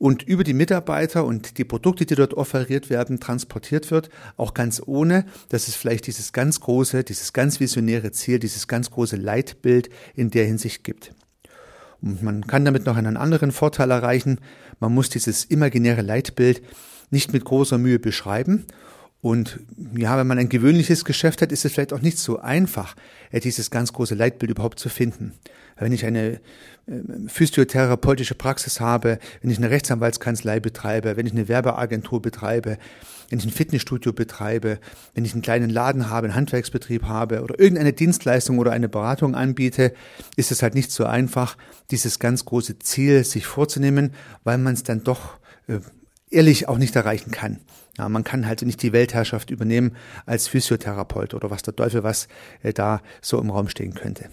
und 0.00 0.22
über 0.22 0.44
die 0.44 0.54
Mitarbeiter 0.54 1.26
und 1.26 1.58
die 1.58 1.64
Produkte, 1.64 2.06
die 2.06 2.14
dort 2.14 2.32
offeriert 2.32 2.88
werden, 2.88 3.20
transportiert 3.20 3.90
wird, 3.90 4.08
auch 4.38 4.54
ganz 4.54 4.82
ohne, 4.84 5.26
dass 5.50 5.68
es 5.68 5.74
vielleicht 5.74 6.06
dieses 6.06 6.32
ganz 6.32 6.58
große, 6.60 7.04
dieses 7.04 7.34
ganz 7.34 7.60
visionäre 7.60 8.10
Ziel, 8.10 8.38
dieses 8.38 8.66
ganz 8.66 8.90
große 8.90 9.16
Leitbild 9.16 9.90
in 10.14 10.30
der 10.30 10.46
Hinsicht 10.46 10.84
gibt. 10.84 11.12
Und 12.02 12.22
man 12.22 12.46
kann 12.46 12.64
damit 12.64 12.86
noch 12.86 12.96
einen 12.96 13.16
anderen 13.16 13.52
Vorteil 13.52 13.90
erreichen. 13.90 14.38
Man 14.78 14.94
muss 14.94 15.10
dieses 15.10 15.44
imaginäre 15.44 16.02
Leitbild 16.02 16.62
nicht 17.10 17.32
mit 17.32 17.44
großer 17.44 17.78
Mühe 17.78 17.98
beschreiben. 17.98 18.64
Und 19.22 19.60
ja, 19.94 20.16
wenn 20.16 20.26
man 20.26 20.38
ein 20.38 20.48
gewöhnliches 20.48 21.04
Geschäft 21.04 21.42
hat, 21.42 21.52
ist 21.52 21.64
es 21.64 21.72
vielleicht 21.72 21.92
auch 21.92 22.00
nicht 22.00 22.18
so 22.18 22.38
einfach, 22.38 22.96
äh, 23.30 23.40
dieses 23.40 23.70
ganz 23.70 23.92
große 23.92 24.14
Leitbild 24.14 24.50
überhaupt 24.50 24.78
zu 24.78 24.88
finden. 24.88 25.34
Wenn 25.78 25.92
ich 25.92 26.06
eine 26.06 26.40
äh, 26.86 26.92
physiotherapeutische 27.26 28.34
Praxis 28.34 28.80
habe, 28.80 29.18
wenn 29.42 29.50
ich 29.50 29.58
eine 29.58 29.70
Rechtsanwaltskanzlei 29.70 30.60
betreibe, 30.60 31.18
wenn 31.18 31.26
ich 31.26 31.32
eine 31.32 31.48
Werbeagentur 31.48 32.22
betreibe, 32.22 32.78
wenn 33.30 33.38
ich 33.38 33.46
ein 33.46 33.50
Fitnessstudio 33.50 34.12
betreibe, 34.12 34.78
wenn 35.14 35.24
ich 35.24 35.32
einen 35.32 35.42
kleinen 35.42 35.70
Laden 35.70 36.10
habe, 36.10 36.26
einen 36.26 36.36
Handwerksbetrieb 36.36 37.04
habe 37.04 37.42
oder 37.42 37.58
irgendeine 37.58 37.92
Dienstleistung 37.92 38.58
oder 38.58 38.72
eine 38.72 38.88
Beratung 38.88 39.34
anbiete, 39.34 39.94
ist 40.36 40.50
es 40.50 40.62
halt 40.62 40.74
nicht 40.74 40.90
so 40.90 41.06
einfach, 41.06 41.56
dieses 41.90 42.18
ganz 42.18 42.44
große 42.44 42.78
Ziel 42.80 43.24
sich 43.24 43.46
vorzunehmen, 43.46 44.12
weil 44.44 44.58
man 44.58 44.74
es 44.74 44.82
dann 44.82 45.04
doch 45.04 45.38
äh, 45.68 45.78
ehrlich 46.30 46.68
auch 46.68 46.78
nicht 46.78 46.94
erreichen 46.96 47.30
kann. 47.30 47.60
Ja, 47.98 48.08
man 48.08 48.24
kann 48.24 48.46
halt 48.46 48.62
nicht 48.62 48.82
die 48.82 48.92
Weltherrschaft 48.92 49.50
übernehmen 49.50 49.96
als 50.26 50.48
Physiotherapeut 50.48 51.34
oder 51.34 51.50
was 51.50 51.62
der 51.62 51.76
Teufel 51.76 52.02
was 52.02 52.28
äh, 52.62 52.72
da 52.72 53.00
so 53.20 53.40
im 53.40 53.50
Raum 53.50 53.68
stehen 53.68 53.94
könnte. 53.94 54.28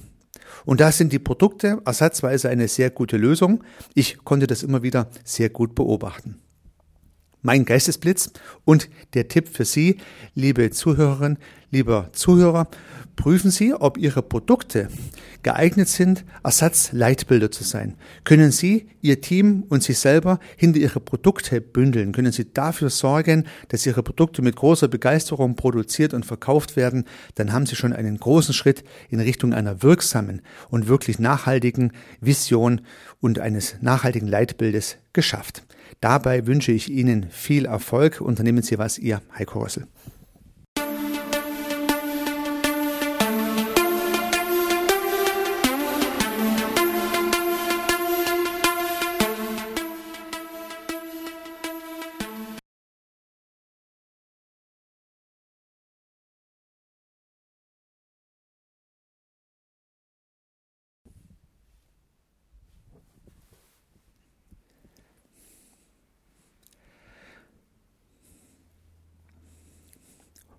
Und 0.66 0.80
da 0.80 0.92
sind 0.92 1.14
die 1.14 1.20
Produkte 1.20 1.82
ersatzweise 1.86 2.50
eine 2.50 2.68
sehr 2.68 2.90
gute 2.90 3.18
Lösung. 3.18 3.64
Ich 3.94 4.18
konnte 4.24 4.48
das 4.48 4.64
immer 4.64 4.84
wieder 4.84 5.08
sehr 5.24 5.50
gut 5.50 5.76
beobachten. 5.76 6.40
Mein 7.48 7.64
Geistesblitz. 7.64 8.32
Und 8.66 8.90
der 9.14 9.30
Tipp 9.30 9.48
für 9.48 9.64
Sie, 9.64 9.98
liebe 10.36 10.70
Zuhörerinnen, 10.70 11.38
lieber 11.72 12.10
Zuhörer, 12.12 12.68
prüfen 13.18 13.52
Sie, 13.52 13.74
ob 13.74 13.98
Ihre 13.98 14.22
Produkte 14.22 14.88
geeignet 15.44 15.90
sind, 15.90 16.24
Ersatzleitbilder 16.44 17.52
zu 17.52 17.66
sein. 17.66 17.96
Können 18.24 18.52
Sie, 18.52 18.88
Ihr 19.02 19.20
Team 19.20 19.66
und 19.68 19.84
Sie 19.84 19.94
selber 19.94 20.40
hinter 20.56 20.80
Ihre 20.80 21.02
Produkte 21.02 21.60
bündeln? 21.60 22.14
Können 22.14 22.32
Sie 22.32 22.54
dafür 22.54 22.90
sorgen, 22.90 23.46
dass 23.68 23.86
Ihre 23.86 24.04
Produkte 24.04 24.42
mit 24.42 24.56
großer 24.56 24.88
Begeisterung 24.88 25.56
produziert 25.56 26.14
und 26.14 26.26
verkauft 26.26 26.78
werden? 26.78 27.04
Dann 27.36 27.52
haben 27.52 27.66
Sie 27.66 27.76
schon 27.76 27.92
einen 27.92 28.18
großen 28.18 28.54
Schritt 28.54 28.86
in 29.10 29.20
Richtung 29.20 29.54
einer 29.54 29.84
wirksamen 29.84 30.42
und 30.70 30.88
wirklich 30.88 31.20
nachhaltigen 31.20 31.92
Vision 32.22 32.82
und 33.20 33.40
eines 33.40 33.76
nachhaltigen 33.82 34.28
Leitbildes 34.28 34.98
geschafft. 35.12 35.64
Dabei 36.00 36.46
wünsche 36.46 36.72
ich 36.72 36.92
Ihnen 36.92 37.28
viel 37.30 37.66
Erfolg. 37.66 38.22
Unternehmen 38.22 38.62
Sie 38.62 38.78
was, 38.78 39.00
Ihr 39.00 39.22
Heiko 39.38 39.60
Rössel. 39.60 39.88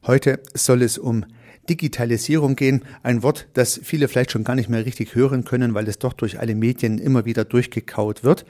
Heute 0.09 0.41
soll 0.55 0.81
es 0.81 0.97
um 0.97 1.27
Digitalisierung 1.69 2.57
gehen, 2.57 2.83
ein 3.03 3.23
Wort, 3.23 3.47
das 3.53 3.79
viele 3.85 4.09
vielleicht 4.09 4.31
schon 4.31 4.43
gar 4.43 4.55
nicht 4.55 4.71
mehr 4.71 4.87
richtig 4.87 5.15
hören 5.15 5.45
können, 5.45 5.75
weil 5.75 5.87
es 5.87 5.99
doch 5.99 6.15
durch 6.15 6.41
alle 6.41 6.55
Medien 6.55 6.97
immer 6.97 7.27
wieder 7.27 7.45
durchgekaut 7.45 8.25
wird. 8.25 8.47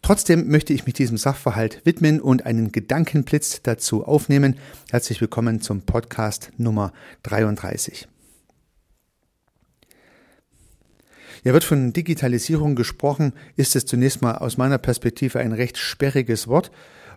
Trotzdem 0.00 0.48
möchte 0.48 0.72
ich 0.72 0.86
mich 0.86 0.94
diesem 0.94 1.18
Sachverhalt 1.18 1.82
widmen 1.84 2.22
und 2.22 2.46
einen 2.46 2.72
Gedankenblitz 2.72 3.60
dazu 3.62 4.06
aufnehmen. 4.06 4.56
Herzlich 4.90 5.20
willkommen 5.20 5.60
zum 5.60 5.82
Podcast 5.82 6.52
Nummer 6.56 6.94
33. 7.24 8.08
Ja, 11.42 11.52
wird 11.52 11.64
von 11.64 11.92
Digitalisierung 11.92 12.76
gesprochen, 12.76 13.34
ist 13.56 13.76
es 13.76 13.84
zunächst 13.84 14.22
mal 14.22 14.36
aus 14.38 14.56
meiner 14.56 14.78
Perspektive 14.78 15.38
ein 15.38 15.52
recht 15.52 15.76
sperriges 15.76 16.48
Wort 16.48 16.70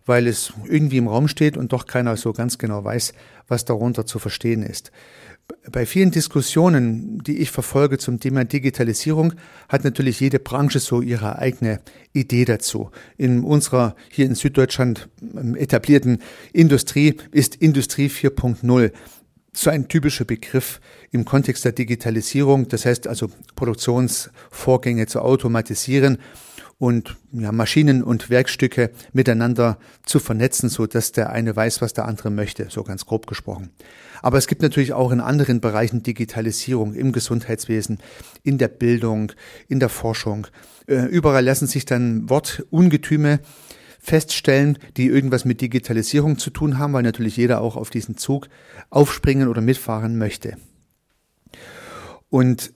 weil 0.08 0.26
es 0.26 0.52
irgendwie 0.66 0.98
im 0.98 1.08
Raum 1.08 1.28
steht 1.28 1.58
und 1.58 1.72
doch 1.74 1.86
keiner 1.86 2.18
so 2.18 2.34
ganz 2.34 2.58
genau 2.58 2.84
weiß, 2.84 3.14
was 3.48 3.66
darunter 3.66 4.06
zu 4.06 4.18
verstehen 4.18 4.64
ist. 4.64 4.92
Bei 5.72 5.86
vielen 5.86 6.12
Diskussionen, 6.12 7.24
die 7.24 7.38
ich 7.38 7.52
verfolge 7.52 7.98
zum 7.98 8.20
Thema 8.20 8.44
Digitalisierung, 8.44 9.34
hat 9.70 9.84
natürlich 9.86 10.20
jede 10.20 10.40
Branche 10.40 10.80
so 10.80 11.02
ihre 11.02 11.40
eigene 11.40 11.80
Idee 12.12 12.44
dazu. 12.44 12.92
In 13.18 13.44
unserer 13.44 13.96
hier 14.10 14.26
in 14.26 14.36
Süddeutschland 14.36 15.08
ähm, 15.22 15.56
etablierten 15.56 16.20
Industrie 16.52 17.16
ist 17.32 17.56
Industrie 17.56 18.08
4.0 18.08 18.92
so 19.54 19.70
ein 19.70 19.88
typischer 19.88 20.26
Begriff 20.26 20.80
im 21.12 21.26
Kontext 21.26 21.66
der 21.66 21.72
Digitalisierung. 21.72 22.68
Das 22.68 22.86
heißt 22.86 23.08
also 23.08 23.30
Produktionsvorgänge 23.56 25.08
zu 25.08 25.22
automatisieren 25.22 26.20
und 26.80 27.18
ja, 27.32 27.52
Maschinen 27.52 28.04
und 28.04 28.30
Werkstücke 28.30 28.92
miteinander 29.12 29.80
zu 30.04 30.20
vernetzen, 30.20 30.70
so 30.70 30.86
dass 30.86 31.12
der 31.12 31.32
eine 31.32 31.56
weiß, 31.56 31.82
was 31.82 31.94
der 31.94 32.06
andere 32.06 32.30
möchte, 32.30 32.68
so 32.70 32.84
ganz 32.84 33.06
grob 33.06 33.26
gesprochen. 33.26 33.72
Aber 34.22 34.38
es 34.38 34.48
gibt 34.48 34.62
natürlich 34.62 34.94
auch 34.94 35.12
in 35.12 35.20
anderen 35.20 35.60
Bereichen 35.60 36.04
Digitalisierung 36.04 36.94
im 36.94 37.12
Gesundheitswesen, 37.12 38.00
in 38.44 38.58
der 38.58 38.68
Bildung, 38.68 39.32
in 39.68 39.80
der 39.80 39.90
Forschung. 39.90 40.48
Äh, 40.88 41.06
überall 41.06 41.44
lassen 41.44 41.68
sich 41.68 41.86
dann 41.86 42.30
Wortungetüme 42.30 43.40
feststellen, 44.00 44.78
die 44.96 45.08
irgendwas 45.08 45.46
mit 45.46 45.62
Digitalisierung 45.62 46.38
zu 46.38 46.50
tun 46.50 46.78
haben, 46.78 46.94
weil 46.94 47.04
natürlich 47.04 47.38
jeder 47.38 47.62
auch 47.62 47.76
auf 47.76 47.90
diesen 47.90 48.18
Zug 48.18 48.48
aufspringen 48.90 49.48
oder 49.48 49.62
mitfahren 49.62 50.18
möchte. 50.18 50.58
Und 52.30 52.74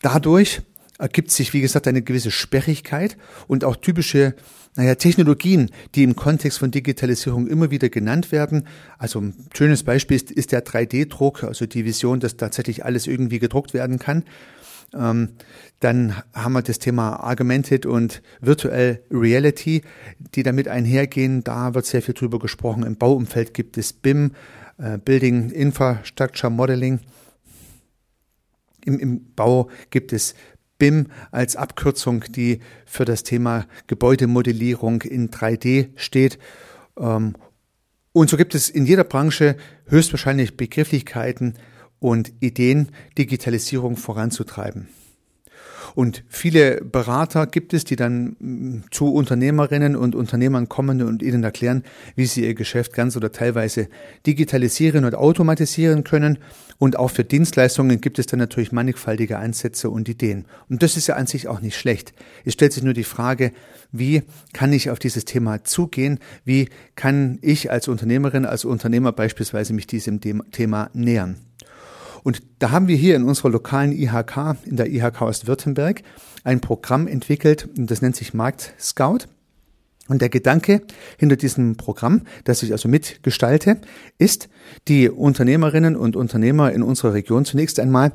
dadurch 0.00 0.62
ergibt 0.98 1.30
sich, 1.30 1.52
wie 1.52 1.60
gesagt, 1.60 1.86
eine 1.88 2.02
gewisse 2.02 2.30
Sperrigkeit 2.30 3.16
und 3.46 3.64
auch 3.64 3.76
typische 3.76 4.34
naja, 4.76 4.94
Technologien, 4.94 5.70
die 5.94 6.02
im 6.02 6.16
Kontext 6.16 6.58
von 6.58 6.70
Digitalisierung 6.70 7.46
immer 7.46 7.70
wieder 7.70 7.88
genannt 7.88 8.30
werden. 8.30 8.66
Also 8.98 9.20
ein 9.20 9.34
schönes 9.54 9.82
Beispiel 9.82 10.16
ist, 10.16 10.30
ist 10.30 10.52
der 10.52 10.64
3D-Druck, 10.64 11.44
also 11.44 11.66
die 11.66 11.84
Vision, 11.84 12.20
dass 12.20 12.36
tatsächlich 12.36 12.84
alles 12.84 13.06
irgendwie 13.06 13.38
gedruckt 13.38 13.72
werden 13.74 13.98
kann. 13.98 14.24
Ähm, 14.94 15.30
dann 15.80 16.14
haben 16.32 16.52
wir 16.52 16.62
das 16.62 16.78
Thema 16.78 17.28
Augmented 17.28 17.86
und 17.86 18.22
Virtual 18.40 19.00
Reality, 19.10 19.82
die 20.34 20.42
damit 20.42 20.68
einhergehen. 20.68 21.42
Da 21.42 21.74
wird 21.74 21.86
sehr 21.86 22.02
viel 22.02 22.14
drüber 22.14 22.38
gesprochen. 22.38 22.82
Im 22.82 22.96
Bauumfeld 22.96 23.54
gibt 23.54 23.78
es 23.78 23.92
BIM, 23.92 24.32
äh, 24.78 24.98
Building 24.98 25.50
Infrastructure 25.50 26.50
Modeling. 26.50 27.00
Im, 28.84 28.98
Im 28.98 29.32
Bau 29.34 29.68
gibt 29.90 30.12
es 30.12 30.34
BIM 30.78 31.06
als 31.30 31.56
Abkürzung, 31.56 32.24
die 32.28 32.60
für 32.84 33.04
das 33.04 33.22
Thema 33.22 33.66
Gebäudemodellierung 33.86 35.02
in 35.02 35.30
3D 35.30 35.90
steht. 35.96 36.38
Ähm, 36.98 37.34
und 38.12 38.30
so 38.30 38.36
gibt 38.36 38.54
es 38.54 38.70
in 38.70 38.86
jeder 38.86 39.04
Branche 39.04 39.56
höchstwahrscheinlich 39.86 40.56
Begrifflichkeiten 40.56 41.54
und 41.98 42.32
Ideen, 42.40 42.90
Digitalisierung 43.18 43.96
voranzutreiben. 43.96 44.88
Und 45.96 46.24
viele 46.28 46.82
Berater 46.82 47.46
gibt 47.46 47.72
es, 47.72 47.84
die 47.84 47.96
dann 47.96 48.36
mm, 48.38 48.84
zu 48.90 49.14
Unternehmerinnen 49.14 49.96
und 49.96 50.14
Unternehmern 50.14 50.68
kommen 50.68 51.00
und 51.00 51.22
ihnen 51.22 51.42
erklären, 51.42 51.84
wie 52.16 52.26
sie 52.26 52.44
ihr 52.44 52.52
Geschäft 52.52 52.92
ganz 52.92 53.16
oder 53.16 53.32
teilweise 53.32 53.88
digitalisieren 54.26 55.06
und 55.06 55.14
automatisieren 55.14 56.04
können. 56.04 56.36
Und 56.76 56.98
auch 56.98 57.10
für 57.10 57.24
Dienstleistungen 57.24 58.02
gibt 58.02 58.18
es 58.18 58.26
dann 58.26 58.38
natürlich 58.38 58.72
mannigfaltige 58.72 59.38
Ansätze 59.38 59.88
und 59.88 60.06
Ideen. 60.06 60.44
Und 60.68 60.82
das 60.82 60.98
ist 60.98 61.06
ja 61.06 61.16
an 61.16 61.26
sich 61.26 61.48
auch 61.48 61.62
nicht 61.62 61.78
schlecht. 61.78 62.12
Es 62.44 62.52
stellt 62.52 62.74
sich 62.74 62.82
nur 62.82 62.92
die 62.92 63.02
Frage, 63.02 63.52
wie 63.90 64.22
kann 64.52 64.74
ich 64.74 64.90
auf 64.90 64.98
dieses 64.98 65.24
Thema 65.24 65.64
zugehen? 65.64 66.18
Wie 66.44 66.68
kann 66.96 67.38
ich 67.40 67.70
als 67.70 67.88
Unternehmerin, 67.88 68.44
als 68.44 68.66
Unternehmer 68.66 69.12
beispielsweise 69.12 69.72
mich 69.72 69.86
diesem 69.86 70.20
Thema 70.20 70.90
nähern? 70.92 71.36
Und 72.26 72.42
da 72.58 72.72
haben 72.72 72.88
wir 72.88 72.96
hier 72.96 73.14
in 73.14 73.22
unserer 73.22 73.50
lokalen 73.50 73.92
IHK, 73.92 74.56
in 74.64 74.74
der 74.74 74.90
IHK 74.90 75.22
Ostwürttemberg, 75.22 76.02
ein 76.42 76.60
Programm 76.60 77.06
entwickelt, 77.06 77.68
das 77.76 78.02
nennt 78.02 78.16
sich 78.16 78.34
Markt 78.34 78.74
Scout. 78.80 79.28
Und 80.08 80.22
der 80.22 80.28
Gedanke 80.28 80.82
hinter 81.18 81.36
diesem 81.36 81.76
Programm, 81.76 82.22
das 82.42 82.64
ich 82.64 82.72
also 82.72 82.88
mitgestalte, 82.88 83.80
ist, 84.18 84.48
die 84.88 85.08
Unternehmerinnen 85.08 85.94
und 85.94 86.16
Unternehmer 86.16 86.72
in 86.72 86.82
unserer 86.82 87.14
Region 87.14 87.44
zunächst 87.44 87.78
einmal 87.78 88.10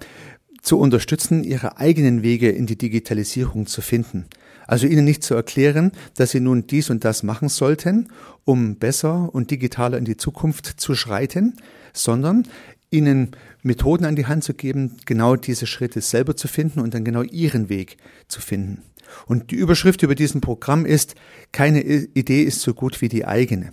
zu 0.61 0.77
unterstützen, 0.77 1.45
ihre 1.45 1.77
eigenen 1.77 2.21
Wege 2.21 2.49
in 2.49 2.65
die 2.65 2.77
Digitalisierung 2.77 3.65
zu 3.65 3.79
finden. 3.81 4.25
Also 4.67 4.87
ihnen 4.87 5.05
nicht 5.05 5.23
zu 5.23 5.35
erklären, 5.35 5.93
dass 6.17 6.31
sie 6.31 6.41
nun 6.41 6.67
dies 6.67 6.89
und 6.89 7.05
das 7.05 7.23
machen 7.23 7.47
sollten, 7.47 8.09
um 8.43 8.75
besser 8.75 9.33
und 9.33 9.51
digitaler 9.51 9.97
in 9.97 10.05
die 10.05 10.17
Zukunft 10.17 10.65
zu 10.65 10.95
schreiten, 10.95 11.55
sondern 11.93 12.43
ihnen 12.91 13.31
Methoden 13.63 14.05
an 14.05 14.15
die 14.15 14.27
Hand 14.27 14.43
zu 14.43 14.53
geben, 14.53 14.97
genau 15.05 15.35
diese 15.35 15.65
Schritte 15.65 16.01
selber 16.01 16.35
zu 16.35 16.47
finden 16.47 16.79
und 16.79 16.93
dann 16.93 17.05
genau 17.05 17.23
ihren 17.23 17.69
Weg 17.69 17.97
zu 18.27 18.41
finden. 18.41 18.83
Und 19.25 19.51
die 19.51 19.55
Überschrift 19.55 20.03
über 20.03 20.15
diesem 20.15 20.41
Programm 20.41 20.85
ist, 20.85 21.15
keine 21.51 21.81
Idee 21.81 22.43
ist 22.43 22.61
so 22.61 22.73
gut 22.73 23.01
wie 23.01 23.09
die 23.09 23.25
eigene. 23.25 23.71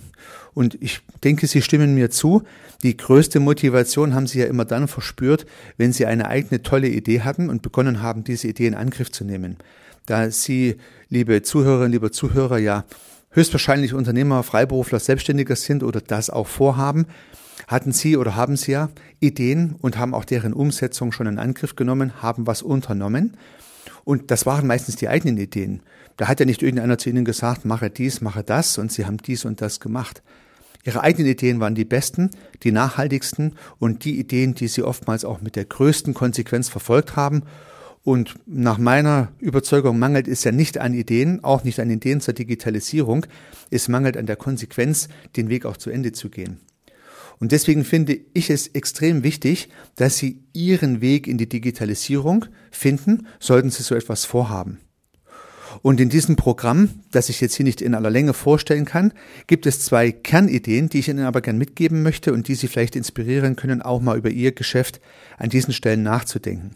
Und 0.55 0.77
ich 0.81 1.01
denke, 1.23 1.47
Sie 1.47 1.63
stimmen 1.63 1.95
mir 1.95 2.11
zu. 2.11 2.43
Die 2.83 2.97
größte 2.97 3.39
Motivation 3.39 4.15
haben 4.15 4.27
Sie 4.27 4.41
ja 4.41 4.47
immer 4.47 4.65
dann 4.65 4.89
verspürt, 4.89 5.47
wenn 5.77 5.93
Sie 5.93 6.07
eine 6.07 6.29
eigene 6.29 6.63
tolle 6.63 6.89
Idee 6.89 7.21
hatten 7.21 7.51
und 7.51 7.63
begonnen 7.63 8.03
haben, 8.03 8.25
diese 8.25 8.49
Idee 8.49 8.67
in 8.67 8.75
Angriff 8.75 9.13
zu 9.13 9.25
nehmen. 9.25 9.59
Da 10.07 10.31
Sie, 10.31 10.77
liebe 11.09 11.43
Zuhörerinnen, 11.43 11.93
liebe 11.93 12.11
Zuhörer, 12.11 12.59
ja 12.59 12.85
höchstwahrscheinlich 13.31 13.95
Unternehmer, 13.95 14.43
Freiberufler, 14.43 14.99
Selbstständiger 14.99 15.55
sind 15.55 15.83
oder 15.83 16.01
das 16.01 16.31
auch 16.31 16.47
vorhaben, 16.47 17.07
hatten 17.69 17.93
Sie 17.93 18.17
oder 18.17 18.35
haben 18.35 18.57
Sie 18.57 18.73
ja 18.73 18.89
Ideen 19.21 19.77
und 19.81 19.99
haben 19.99 20.15
auch 20.15 20.25
deren 20.25 20.53
Umsetzung 20.53 21.13
schon 21.13 21.29
in 21.29 21.39
Angriff 21.39 21.77
genommen, 21.77 22.21
haben 22.21 22.47
was 22.47 22.63
unternommen. 22.63 23.37
Und 24.05 24.31
das 24.31 24.47
waren 24.47 24.67
meistens 24.67 24.97
die 24.97 25.09
eigenen 25.09 25.37
Ideen. 25.37 25.83
Da 26.17 26.27
hat 26.27 26.41
ja 26.41 26.47
nicht 26.47 26.63
irgendeiner 26.63 26.99
zu 26.99 27.11
Ihnen 27.11 27.25
gesagt, 27.25 27.65
mache 27.65 27.91
dies, 27.91 28.21
mache 28.21 28.43
das 28.43 28.79
und 28.79 28.91
Sie 28.91 29.07
haben 29.07 29.19
dies 29.19 29.45
und 29.45 29.61
das 29.61 29.79
gemacht. 29.79 30.23
Ihre 30.85 31.03
eigenen 31.03 31.31
Ideen 31.31 31.61
waren 31.61 31.75
die 31.75 31.85
besten, 31.85 32.31
die 32.63 32.73
nachhaltigsten 32.73 33.55
und 33.79 34.05
die 34.05 34.19
Ideen, 34.19 34.55
die 34.55 34.69
Sie 34.69 34.83
oftmals 34.83 35.25
auch 35.25 35.43
mit 35.43 35.55
der 35.55 35.67
größten 35.67 36.15
Konsequenz 36.15 36.69
verfolgt 36.69 37.17
haben 37.17 37.43
Und 38.05 38.37
nach 38.47 38.79
meiner 38.79 39.29
Überzeugung 39.39 39.99
mangelt 39.99 40.29
es 40.29 40.43
ja 40.43 40.53
nicht 40.53 40.79
an 40.79 40.95
Ideen, 40.95 41.45
auch 41.45 41.65
nicht 41.65 41.79
an 41.79 41.91
Ideen 41.91 42.23
zur 42.23 42.33
Digitalisierung. 42.33 43.27
Es 43.71 43.89
mangelt 43.89 44.17
an 44.17 44.25
der 44.25 44.37
Konsequenz, 44.37 45.09
den 45.37 45.51
Weg 45.51 45.67
auch 45.67 45.77
zu 45.77 45.91
Ende 45.91 46.13
zu 46.13 46.31
gehen. 46.31 46.59
Und 47.40 47.52
deswegen 47.52 47.85
finde 47.85 48.18
ich 48.35 48.50
es 48.50 48.68
extrem 48.68 49.23
wichtig, 49.23 49.68
dass 49.95 50.16
Sie 50.16 50.42
Ihren 50.52 51.00
Weg 51.00 51.26
in 51.26 51.38
die 51.38 51.49
Digitalisierung 51.49 52.47
finden, 52.71 53.26
sollten 53.38 53.71
Sie 53.71 53.83
so 53.83 53.95
etwas 53.95 54.25
vorhaben. 54.25 54.78
Und 55.83 56.00
in 56.00 56.09
diesem 56.09 56.37
Programm, 56.37 56.90
das 57.12 57.28
ich 57.28 57.40
jetzt 57.40 57.54
hier 57.54 57.64
nicht 57.64 57.80
in 57.80 57.95
aller 57.95 58.11
Länge 58.11 58.35
vorstellen 58.35 58.85
kann, 58.85 59.12
gibt 59.47 59.66
es 59.66 59.85
zwei 59.85 60.11
Kernideen, 60.11 60.88
die 60.88 60.99
ich 60.99 61.09
Ihnen 61.09 61.25
aber 61.25 61.40
gern 61.40 61.59
mitgeben 61.59 62.02
möchte 62.02 62.33
und 62.33 62.49
die 62.49 62.54
Sie 62.54 62.68
vielleicht 62.68 62.97
inspirieren 62.97 63.54
können, 63.54 63.83
auch 63.83 64.00
mal 64.00 64.18
über 64.18 64.30
Ihr 64.30 64.52
Geschäft 64.52 65.00
an 65.37 65.50
diesen 65.50 65.73
Stellen 65.73 66.02
nachzudenken. 66.02 66.75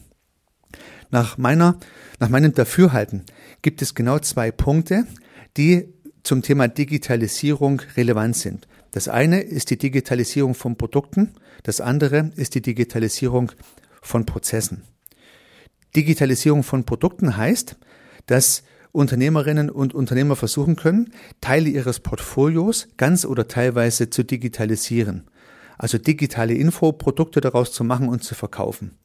Nach 1.11 1.37
meiner, 1.37 1.79
nach 2.21 2.29
meinem 2.29 2.55
Dafürhalten 2.55 3.25
gibt 3.61 3.83
es 3.83 3.95
genau 3.95 4.19
zwei 4.19 4.51
Punkte, 4.51 5.07
die 5.57 5.89
zum 6.23 6.43
Thema 6.43 6.69
Digitalisierung 6.69 7.83
relevant 7.97 8.37
sind. 8.37 8.69
Das 8.93 9.09
eine 9.09 9.41
ist 9.41 9.71
die 9.71 9.79
Digitalisierung 9.79 10.55
von 10.55 10.77
Produkten, 10.77 11.35
das 11.63 11.81
andere 11.81 12.31
ist 12.37 12.55
die 12.55 12.63
Digitalisierung 12.63 13.51
von 14.03 14.27
Prozessen. 14.27 14.83
Digitalisierung 15.97 16.63
von 16.63 16.85
Produkten 16.85 17.37
heißt, 17.37 17.77
dass 18.27 18.63
Unternehmerinnen 18.93 19.71
und 19.71 19.95
Unternehmer 19.95 20.37
versuchen 20.37 20.77
können, 20.77 21.13
Teile 21.41 21.71
ihres 21.71 22.01
Portfolios 22.01 22.89
ganz 22.99 23.25
oder 23.25 23.49
teilweise 23.49 24.11
zu 24.11 24.23
digitalisieren. 24.23 25.25
Also 25.79 25.97
digitale 25.97 26.53
Infoprodukte 26.53 27.41
daraus 27.41 27.73
zu 27.73 27.85
machen 27.85 28.11
und 28.11 28.23
zu 28.23 28.35
verkaufen. 28.35 28.99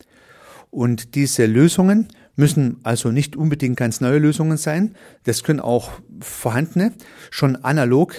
Und 0.70 1.16
diese 1.16 1.46
Lösungen 1.46 2.10
müssen 2.38 2.78
also 2.84 3.12
nicht 3.12 3.36
unbedingt 3.36 3.76
ganz 3.76 4.00
neue 4.00 4.20
Lösungen 4.20 4.56
sein. 4.56 4.96
Das 5.24 5.44
können 5.44 5.60
auch 5.60 5.92
vorhandene, 6.22 6.94
schon 7.30 7.58
analog 7.58 8.14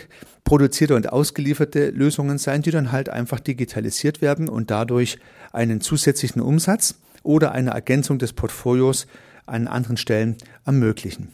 produzierte 0.45 0.95
und 0.95 1.13
ausgelieferte 1.13 1.91
Lösungen 1.91 2.39
sein, 2.39 2.63
die 2.63 2.71
dann 2.71 2.91
halt 2.91 3.09
einfach 3.09 3.39
digitalisiert 3.41 4.21
werden 4.21 4.49
und 4.49 4.71
dadurch 4.71 5.19
einen 5.53 5.81
zusätzlichen 5.81 6.41
Umsatz 6.43 6.97
oder 7.23 7.53
eine 7.53 7.71
Ergänzung 7.71 8.19
des 8.19 8.33
Portfolios 8.33 9.07
an 9.47 9.69
anderen 9.69 9.97
Stellen 9.97 10.37
ermöglichen. 10.65 11.29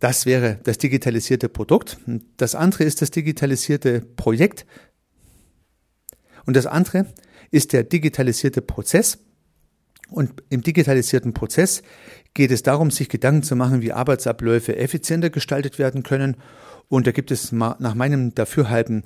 Das 0.00 0.26
wäre 0.26 0.58
das 0.64 0.78
digitalisierte 0.78 1.48
Produkt. 1.48 1.98
Das 2.36 2.54
andere 2.54 2.84
ist 2.84 3.00
das 3.00 3.10
digitalisierte 3.10 4.00
Projekt. 4.00 4.66
Und 6.44 6.56
das 6.56 6.66
andere 6.66 7.06
ist 7.50 7.72
der 7.72 7.84
digitalisierte 7.84 8.60
Prozess. 8.60 9.18
Und 10.10 10.42
im 10.50 10.62
digitalisierten 10.62 11.32
Prozess 11.32 11.82
geht 12.34 12.50
es 12.50 12.62
darum, 12.62 12.90
sich 12.90 13.08
Gedanken 13.08 13.42
zu 13.42 13.56
machen, 13.56 13.82
wie 13.82 13.92
Arbeitsabläufe 13.92 14.76
effizienter 14.76 15.30
gestaltet 15.30 15.78
werden 15.78 16.02
können. 16.02 16.36
Und 16.88 17.06
da 17.06 17.12
gibt 17.12 17.30
es 17.30 17.52
nach 17.52 17.94
meinem 17.94 18.34
Dafürhalten 18.34 19.04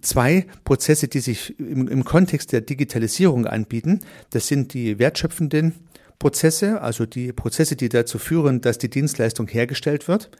zwei 0.00 0.46
Prozesse, 0.64 1.08
die 1.08 1.20
sich 1.20 1.58
im, 1.58 1.88
im 1.88 2.04
Kontext 2.04 2.52
der 2.52 2.60
Digitalisierung 2.60 3.46
anbieten. 3.46 4.00
Das 4.30 4.46
sind 4.46 4.74
die 4.74 4.98
wertschöpfenden 4.98 5.74
Prozesse, 6.18 6.80
also 6.80 7.04
die 7.04 7.32
Prozesse, 7.32 7.74
die 7.74 7.88
dazu 7.88 8.18
führen, 8.18 8.60
dass 8.60 8.78
die 8.78 8.88
Dienstleistung 8.88 9.48
hergestellt 9.48 10.06
wird. 10.06 10.30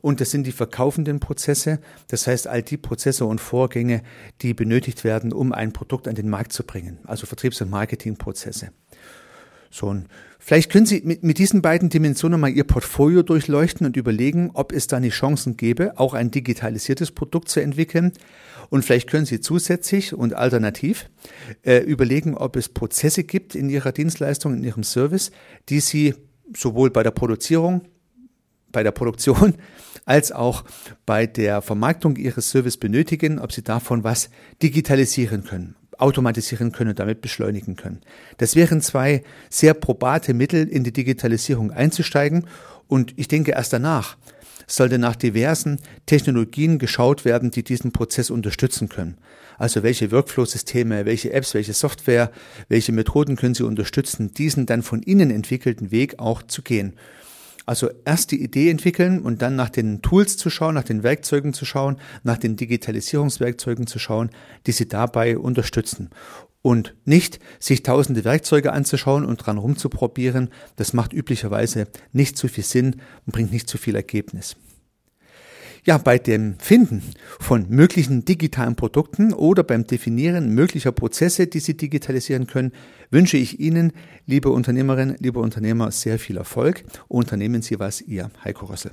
Und 0.00 0.20
das 0.20 0.32
sind 0.32 0.48
die 0.48 0.52
verkaufenden 0.52 1.20
Prozesse, 1.20 1.78
das 2.08 2.26
heißt 2.26 2.48
all 2.48 2.62
die 2.62 2.76
Prozesse 2.76 3.24
und 3.24 3.40
Vorgänge, 3.40 4.02
die 4.42 4.52
benötigt 4.52 5.04
werden, 5.04 5.32
um 5.32 5.52
ein 5.52 5.72
Produkt 5.72 6.08
an 6.08 6.16
den 6.16 6.28
Markt 6.28 6.52
zu 6.52 6.64
bringen, 6.64 6.98
also 7.04 7.26
Vertriebs- 7.26 7.60
und 7.62 7.70
Marketingprozesse. 7.70 8.70
So, 9.70 9.86
und 9.86 10.06
vielleicht 10.38 10.70
können 10.70 10.86
Sie 10.86 11.02
mit, 11.04 11.22
mit 11.22 11.38
diesen 11.38 11.62
beiden 11.62 11.88
Dimensionen 11.88 12.40
mal 12.40 12.50
Ihr 12.50 12.64
Portfolio 12.64 13.22
durchleuchten 13.22 13.86
und 13.86 13.96
überlegen, 13.96 14.50
ob 14.54 14.72
es 14.72 14.86
da 14.86 15.00
nicht 15.00 15.14
Chancen 15.14 15.56
gäbe, 15.56 15.98
auch 15.98 16.14
ein 16.14 16.30
digitalisiertes 16.30 17.12
Produkt 17.12 17.48
zu 17.48 17.60
entwickeln. 17.60 18.12
Und 18.70 18.84
vielleicht 18.84 19.08
können 19.08 19.26
Sie 19.26 19.40
zusätzlich 19.40 20.14
und 20.14 20.34
alternativ 20.34 21.08
äh, 21.62 21.78
überlegen, 21.78 22.36
ob 22.36 22.56
es 22.56 22.68
Prozesse 22.68 23.24
gibt 23.24 23.54
in 23.54 23.70
Ihrer 23.70 23.92
Dienstleistung, 23.92 24.54
in 24.54 24.64
Ihrem 24.64 24.84
Service, 24.84 25.30
die 25.68 25.80
Sie 25.80 26.14
sowohl 26.54 26.90
bei 26.90 27.02
der 27.02 27.10
Produzierung, 27.10 27.82
bei 28.72 28.82
der 28.82 28.92
Produktion 28.92 29.54
als 30.04 30.32
auch 30.32 30.64
bei 31.04 31.26
der 31.26 31.62
Vermarktung 31.62 32.16
Ihres 32.16 32.50
Service 32.50 32.78
benötigen, 32.78 33.38
ob 33.38 33.52
Sie 33.52 33.62
davon 33.62 34.04
was 34.04 34.30
digitalisieren 34.62 35.44
können 35.44 35.77
automatisieren 35.98 36.72
können 36.72 36.90
und 36.90 36.98
damit 36.98 37.20
beschleunigen 37.20 37.76
können. 37.76 38.00
Das 38.38 38.56
wären 38.56 38.80
zwei 38.80 39.22
sehr 39.50 39.74
probate 39.74 40.34
Mittel, 40.34 40.66
in 40.66 40.84
die 40.84 40.92
Digitalisierung 40.92 41.70
einzusteigen. 41.70 42.46
Und 42.86 43.12
ich 43.16 43.28
denke, 43.28 43.52
erst 43.52 43.72
danach 43.72 44.16
sollte 44.66 44.98
nach 44.98 45.16
diversen 45.16 45.80
Technologien 46.06 46.78
geschaut 46.78 47.24
werden, 47.24 47.50
die 47.50 47.64
diesen 47.64 47.92
Prozess 47.92 48.30
unterstützen 48.30 48.88
können. 48.88 49.16
Also 49.56 49.82
welche 49.82 50.12
Workflow-Systeme, 50.12 51.04
welche 51.04 51.32
Apps, 51.32 51.54
welche 51.54 51.72
Software, 51.72 52.30
welche 52.68 52.92
Methoden 52.92 53.34
können 53.36 53.54
Sie 53.54 53.64
unterstützen, 53.64 54.32
diesen 54.32 54.66
dann 54.66 54.82
von 54.82 55.02
Ihnen 55.02 55.30
entwickelten 55.30 55.90
Weg 55.90 56.18
auch 56.20 56.42
zu 56.42 56.62
gehen. 56.62 56.94
Also 57.68 57.90
erst 58.06 58.30
die 58.30 58.42
Idee 58.42 58.70
entwickeln 58.70 59.20
und 59.20 59.42
dann 59.42 59.54
nach 59.54 59.68
den 59.68 60.00
Tools 60.00 60.38
zu 60.38 60.48
schauen, 60.48 60.74
nach 60.74 60.84
den 60.84 61.02
Werkzeugen 61.02 61.52
zu 61.52 61.66
schauen, 61.66 61.98
nach 62.22 62.38
den 62.38 62.56
Digitalisierungswerkzeugen 62.56 63.86
zu 63.86 63.98
schauen, 63.98 64.30
die 64.66 64.72
sie 64.72 64.88
dabei 64.88 65.36
unterstützen. 65.36 66.08
Und 66.62 66.94
nicht 67.04 67.40
sich 67.60 67.82
tausende 67.82 68.24
Werkzeuge 68.24 68.72
anzuschauen 68.72 69.26
und 69.26 69.36
dran 69.36 69.58
rumzuprobieren. 69.58 70.48
Das 70.76 70.94
macht 70.94 71.12
üblicherweise 71.12 71.88
nicht 72.10 72.38
zu 72.38 72.48
viel 72.48 72.64
Sinn 72.64 73.02
und 73.26 73.34
bringt 73.34 73.52
nicht 73.52 73.68
zu 73.68 73.76
viel 73.76 73.96
Ergebnis. 73.96 74.56
Ja, 75.84 75.98
bei 75.98 76.18
dem 76.18 76.58
Finden 76.58 77.02
von 77.38 77.66
möglichen 77.68 78.24
digitalen 78.24 78.76
Produkten 78.76 79.32
oder 79.32 79.62
beim 79.62 79.86
Definieren 79.86 80.54
möglicher 80.54 80.92
Prozesse, 80.92 81.46
die 81.46 81.60
Sie 81.60 81.76
digitalisieren 81.76 82.46
können, 82.46 82.72
wünsche 83.10 83.36
ich 83.36 83.60
Ihnen, 83.60 83.92
liebe 84.26 84.50
Unternehmerinnen, 84.50 85.16
liebe 85.18 85.38
Unternehmer, 85.40 85.90
sehr 85.90 86.18
viel 86.18 86.36
Erfolg. 86.36 86.84
Unternehmen 87.08 87.62
Sie 87.62 87.78
was, 87.78 88.00
Ihr 88.00 88.30
Heiko 88.44 88.66
Rössel. 88.66 88.92